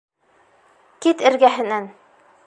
Кит 1.05 1.21
эргәһенән. 1.31 1.91